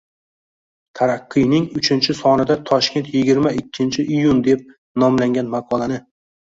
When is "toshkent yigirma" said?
2.71-3.55